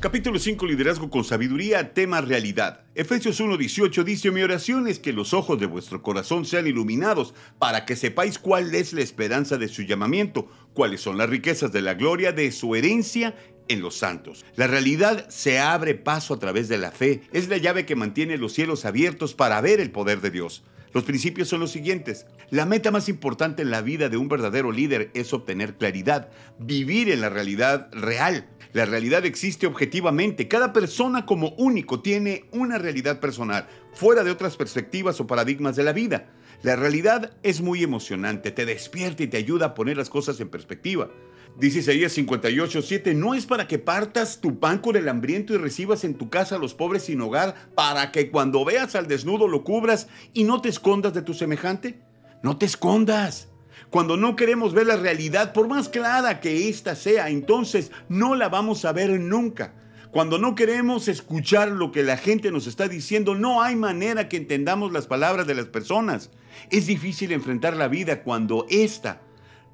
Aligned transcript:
Capítulo 0.00 0.38
5, 0.38 0.64
Liderazgo 0.64 1.10
con 1.10 1.24
Sabiduría, 1.24 1.92
tema 1.92 2.20
Realidad. 2.20 2.84
Efesios 2.94 3.40
1.18 3.40 4.04
dice, 4.04 4.30
mi 4.30 4.42
oración 4.42 4.86
es 4.86 5.00
que 5.00 5.12
los 5.12 5.34
ojos 5.34 5.58
de 5.58 5.66
vuestro 5.66 6.04
corazón 6.04 6.44
sean 6.44 6.68
iluminados 6.68 7.34
para 7.58 7.84
que 7.84 7.96
sepáis 7.96 8.38
cuál 8.38 8.72
es 8.76 8.92
la 8.92 9.00
esperanza 9.00 9.58
de 9.58 9.66
su 9.66 9.82
llamamiento, 9.82 10.48
cuáles 10.72 11.00
son 11.00 11.18
las 11.18 11.28
riquezas 11.28 11.72
de 11.72 11.82
la 11.82 11.94
gloria 11.94 12.30
de 12.30 12.52
su 12.52 12.76
herencia 12.76 13.34
en 13.66 13.80
los 13.80 13.96
santos. 13.96 14.44
La 14.54 14.68
realidad 14.68 15.28
se 15.30 15.58
abre 15.58 15.96
paso 15.96 16.34
a 16.34 16.38
través 16.38 16.68
de 16.68 16.78
la 16.78 16.92
fe. 16.92 17.22
Es 17.32 17.48
la 17.48 17.56
llave 17.56 17.84
que 17.84 17.96
mantiene 17.96 18.38
los 18.38 18.52
cielos 18.52 18.84
abiertos 18.84 19.34
para 19.34 19.60
ver 19.60 19.80
el 19.80 19.90
poder 19.90 20.20
de 20.20 20.30
Dios. 20.30 20.62
Los 20.98 21.04
principios 21.04 21.46
son 21.46 21.60
los 21.60 21.70
siguientes. 21.70 22.26
La 22.50 22.66
meta 22.66 22.90
más 22.90 23.08
importante 23.08 23.62
en 23.62 23.70
la 23.70 23.82
vida 23.82 24.08
de 24.08 24.16
un 24.16 24.26
verdadero 24.26 24.72
líder 24.72 25.12
es 25.14 25.32
obtener 25.32 25.76
claridad, 25.76 26.28
vivir 26.58 27.08
en 27.08 27.20
la 27.20 27.28
realidad 27.28 27.88
real. 27.92 28.48
La 28.72 28.84
realidad 28.84 29.24
existe 29.24 29.68
objetivamente. 29.68 30.48
Cada 30.48 30.72
persona 30.72 31.24
como 31.24 31.50
único 31.50 32.00
tiene 32.00 32.46
una 32.50 32.78
realidad 32.78 33.20
personal, 33.20 33.68
fuera 33.92 34.24
de 34.24 34.32
otras 34.32 34.56
perspectivas 34.56 35.20
o 35.20 35.28
paradigmas 35.28 35.76
de 35.76 35.84
la 35.84 35.92
vida. 35.92 36.32
La 36.62 36.74
realidad 36.74 37.30
es 37.44 37.60
muy 37.60 37.84
emocionante, 37.84 38.50
te 38.50 38.66
despierta 38.66 39.22
y 39.22 39.28
te 39.28 39.36
ayuda 39.36 39.66
a 39.66 39.74
poner 39.74 39.96
las 39.96 40.10
cosas 40.10 40.40
en 40.40 40.48
perspectiva. 40.48 41.12
Dice 41.58 41.80
Isaías 41.80 42.12
58, 42.12 42.82
7, 42.82 43.14
no 43.14 43.34
es 43.34 43.44
para 43.44 43.66
que 43.66 43.80
partas 43.80 44.40
tu 44.40 44.60
pan 44.60 44.78
con 44.78 44.94
el 44.94 45.08
hambriento 45.08 45.54
y 45.54 45.56
recibas 45.56 46.04
en 46.04 46.14
tu 46.14 46.30
casa 46.30 46.54
a 46.54 46.58
los 46.60 46.72
pobres 46.72 47.02
sin 47.02 47.20
hogar, 47.20 47.56
para 47.74 48.12
que 48.12 48.30
cuando 48.30 48.64
veas 48.64 48.94
al 48.94 49.08
desnudo 49.08 49.48
lo 49.48 49.64
cubras 49.64 50.06
y 50.32 50.44
no 50.44 50.60
te 50.60 50.68
escondas 50.68 51.14
de 51.14 51.22
tu 51.22 51.34
semejante. 51.34 51.98
No 52.44 52.58
te 52.58 52.66
escondas. 52.66 53.48
Cuando 53.90 54.16
no 54.16 54.36
queremos 54.36 54.72
ver 54.72 54.86
la 54.86 54.98
realidad, 54.98 55.52
por 55.52 55.66
más 55.66 55.88
clara 55.88 56.38
que 56.38 56.68
ésta 56.68 56.94
sea, 56.94 57.28
entonces 57.28 57.90
no 58.08 58.36
la 58.36 58.48
vamos 58.48 58.84
a 58.84 58.92
ver 58.92 59.18
nunca. 59.18 59.74
Cuando 60.12 60.38
no 60.38 60.54
queremos 60.54 61.08
escuchar 61.08 61.70
lo 61.70 61.90
que 61.90 62.04
la 62.04 62.16
gente 62.16 62.52
nos 62.52 62.68
está 62.68 62.86
diciendo, 62.86 63.34
no 63.34 63.62
hay 63.62 63.74
manera 63.74 64.28
que 64.28 64.36
entendamos 64.36 64.92
las 64.92 65.08
palabras 65.08 65.48
de 65.48 65.56
las 65.56 65.66
personas. 65.66 66.30
Es 66.70 66.86
difícil 66.86 67.32
enfrentar 67.32 67.76
la 67.76 67.88
vida 67.88 68.22
cuando 68.22 68.64
ésta 68.70 69.22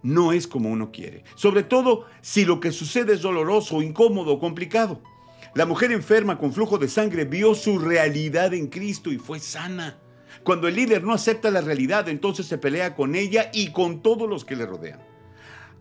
no 0.04 0.32
es 0.32 0.46
como 0.46 0.70
uno 0.70 0.92
quiere. 0.92 1.24
Sobre 1.34 1.64
todo 1.64 2.06
si 2.20 2.44
lo 2.44 2.60
que 2.60 2.70
sucede 2.70 3.14
es 3.14 3.22
doloroso, 3.22 3.82
incómodo 3.82 4.34
o 4.34 4.38
complicado. 4.38 5.02
La 5.54 5.66
mujer 5.66 5.90
enferma 5.90 6.38
con 6.38 6.52
flujo 6.52 6.78
de 6.78 6.88
sangre 6.88 7.24
vio 7.24 7.54
su 7.54 7.78
realidad 7.78 8.54
en 8.54 8.68
Cristo 8.68 9.10
y 9.10 9.18
fue 9.18 9.40
sana. 9.40 9.98
Cuando 10.44 10.68
el 10.68 10.76
líder 10.76 11.02
no 11.02 11.14
acepta 11.14 11.50
la 11.50 11.62
realidad, 11.62 12.08
entonces 12.08 12.46
se 12.46 12.58
pelea 12.58 12.94
con 12.94 13.14
ella 13.14 13.50
y 13.52 13.72
con 13.72 14.02
todos 14.02 14.28
los 14.28 14.44
que 14.44 14.56
le 14.56 14.66
rodean. 14.66 15.00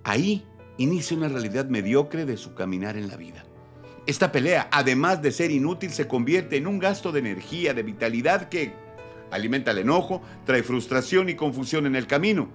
Ahí 0.03 0.45
inicia 0.77 1.17
una 1.17 1.27
realidad 1.27 1.66
mediocre 1.66 2.25
de 2.25 2.38
su 2.38 2.53
caminar 2.55 2.95
en 2.95 3.09
la 3.09 3.17
vida. 3.17 3.44
Esta 4.05 4.31
pelea, 4.31 4.69
además 4.71 5.21
de 5.21 5.31
ser 5.31 5.51
inútil, 5.51 5.91
se 5.91 6.07
convierte 6.07 6.57
en 6.57 6.67
un 6.67 6.79
gasto 6.79 7.11
de 7.11 7.19
energía, 7.19 7.73
de 7.73 7.83
vitalidad 7.83 8.47
que 8.47 8.73
alimenta 9.31 9.71
el 9.71 9.79
enojo, 9.79 10.21
trae 10.45 10.63
frustración 10.63 11.29
y 11.29 11.35
confusión 11.35 11.85
en 11.88 11.95
el 11.95 12.07
camino. 12.07 12.49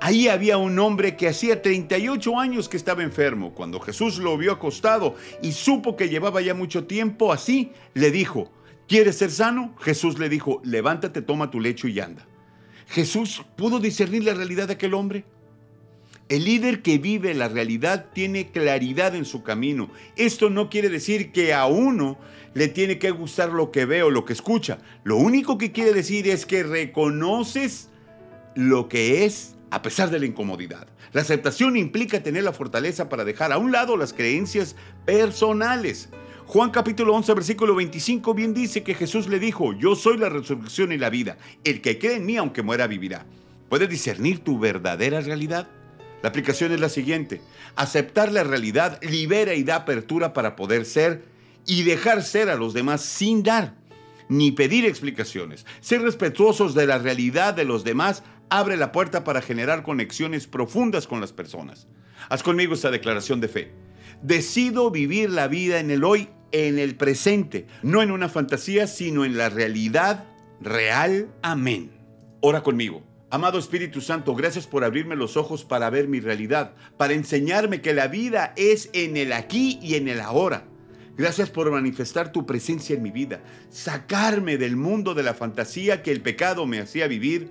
Ahí 0.00 0.28
había 0.28 0.58
un 0.58 0.78
hombre 0.78 1.16
que 1.16 1.28
hacía 1.28 1.62
38 1.62 2.38
años 2.38 2.68
que 2.68 2.76
estaba 2.76 3.02
enfermo. 3.02 3.54
Cuando 3.54 3.80
Jesús 3.80 4.18
lo 4.18 4.36
vio 4.36 4.52
acostado 4.52 5.16
y 5.42 5.52
supo 5.52 5.96
que 5.96 6.08
llevaba 6.08 6.40
ya 6.42 6.54
mucho 6.54 6.84
tiempo 6.84 7.32
así, 7.32 7.72
le 7.94 8.10
dijo, 8.10 8.50
¿quieres 8.88 9.16
ser 9.16 9.30
sano? 9.30 9.74
Jesús 9.80 10.18
le 10.18 10.28
dijo, 10.28 10.60
levántate, 10.64 11.22
toma 11.22 11.50
tu 11.50 11.60
lecho 11.60 11.88
y 11.88 11.98
anda. 12.00 12.26
Jesús 12.88 13.44
pudo 13.56 13.78
discernir 13.78 14.24
la 14.24 14.34
realidad 14.34 14.68
de 14.68 14.74
aquel 14.74 14.94
hombre. 14.94 15.24
El 16.28 16.44
líder 16.44 16.82
que 16.82 16.98
vive 16.98 17.34
la 17.34 17.48
realidad 17.48 18.06
tiene 18.12 18.50
claridad 18.50 19.14
en 19.14 19.24
su 19.24 19.42
camino. 19.42 19.90
Esto 20.16 20.50
no 20.50 20.68
quiere 20.68 20.88
decir 20.88 21.30
que 21.30 21.54
a 21.54 21.66
uno 21.66 22.18
le 22.52 22.68
tiene 22.68 22.98
que 22.98 23.12
gustar 23.12 23.50
lo 23.50 23.70
que 23.70 23.84
ve 23.86 24.02
o 24.02 24.10
lo 24.10 24.24
que 24.24 24.32
escucha. 24.32 24.78
Lo 25.04 25.16
único 25.16 25.56
que 25.56 25.72
quiere 25.72 25.92
decir 25.92 26.28
es 26.28 26.44
que 26.44 26.64
reconoces 26.64 27.90
lo 28.56 28.88
que 28.88 29.24
es 29.24 29.55
a 29.70 29.82
pesar 29.82 30.10
de 30.10 30.18
la 30.18 30.26
incomodidad. 30.26 30.86
La 31.12 31.22
aceptación 31.22 31.76
implica 31.76 32.22
tener 32.22 32.44
la 32.44 32.52
fortaleza 32.52 33.08
para 33.08 33.24
dejar 33.24 33.52
a 33.52 33.58
un 33.58 33.72
lado 33.72 33.96
las 33.96 34.12
creencias 34.12 34.76
personales. 35.04 36.08
Juan 36.46 36.70
capítulo 36.70 37.14
11 37.14 37.34
versículo 37.34 37.74
25 37.74 38.34
bien 38.34 38.54
dice 38.54 38.82
que 38.82 38.94
Jesús 38.94 39.28
le 39.28 39.40
dijo, 39.40 39.72
yo 39.72 39.96
soy 39.96 40.16
la 40.16 40.28
resurrección 40.28 40.92
y 40.92 40.98
la 40.98 41.10
vida. 41.10 41.38
El 41.64 41.80
que 41.80 41.98
cree 41.98 42.16
en 42.16 42.26
mí 42.26 42.36
aunque 42.36 42.62
muera 42.62 42.86
vivirá. 42.86 43.26
¿Puedes 43.68 43.88
discernir 43.88 44.44
tu 44.44 44.58
verdadera 44.58 45.20
realidad? 45.20 45.68
La 46.22 46.28
aplicación 46.28 46.72
es 46.72 46.80
la 46.80 46.88
siguiente. 46.88 47.40
Aceptar 47.74 48.30
la 48.32 48.44
realidad 48.44 49.00
libera 49.02 49.54
y 49.54 49.64
da 49.64 49.76
apertura 49.76 50.32
para 50.32 50.54
poder 50.54 50.84
ser 50.84 51.24
y 51.66 51.82
dejar 51.82 52.22
ser 52.22 52.48
a 52.48 52.54
los 52.54 52.74
demás 52.74 53.02
sin 53.02 53.42
dar 53.42 53.74
ni 54.28 54.52
pedir 54.52 54.84
explicaciones. 54.84 55.66
Ser 55.80 56.02
respetuosos 56.02 56.74
de 56.74 56.86
la 56.86 56.98
realidad 56.98 57.54
de 57.54 57.64
los 57.64 57.84
demás 57.84 58.22
abre 58.50 58.76
la 58.76 58.92
puerta 58.92 59.24
para 59.24 59.42
generar 59.42 59.82
conexiones 59.82 60.46
profundas 60.46 61.06
con 61.06 61.20
las 61.20 61.32
personas. 61.32 61.86
Haz 62.28 62.42
conmigo 62.42 62.74
esta 62.74 62.90
declaración 62.90 63.40
de 63.40 63.48
fe. 63.48 63.72
Decido 64.22 64.90
vivir 64.90 65.30
la 65.30 65.48
vida 65.48 65.78
en 65.78 65.90
el 65.90 66.04
hoy, 66.04 66.28
en 66.52 66.78
el 66.78 66.96
presente, 66.96 67.66
no 67.82 68.02
en 68.02 68.10
una 68.10 68.28
fantasía, 68.28 68.86
sino 68.86 69.24
en 69.24 69.36
la 69.36 69.48
realidad 69.48 70.24
real. 70.60 71.28
Amén. 71.42 71.90
Ora 72.40 72.62
conmigo. 72.62 73.02
Amado 73.28 73.58
Espíritu 73.58 74.00
Santo, 74.00 74.36
gracias 74.36 74.68
por 74.68 74.84
abrirme 74.84 75.16
los 75.16 75.36
ojos 75.36 75.64
para 75.64 75.90
ver 75.90 76.06
mi 76.06 76.20
realidad, 76.20 76.74
para 76.96 77.12
enseñarme 77.12 77.80
que 77.80 77.92
la 77.92 78.06
vida 78.06 78.54
es 78.56 78.88
en 78.92 79.16
el 79.16 79.32
aquí 79.32 79.80
y 79.82 79.96
en 79.96 80.06
el 80.06 80.20
ahora. 80.20 80.64
Gracias 81.16 81.50
por 81.50 81.70
manifestar 81.70 82.30
tu 82.30 82.46
presencia 82.46 82.94
en 82.94 83.02
mi 83.02 83.10
vida, 83.10 83.42
sacarme 83.68 84.58
del 84.58 84.76
mundo 84.76 85.12
de 85.14 85.24
la 85.24 85.34
fantasía 85.34 86.02
que 86.02 86.12
el 86.12 86.20
pecado 86.20 86.66
me 86.66 86.78
hacía 86.78 87.08
vivir 87.08 87.50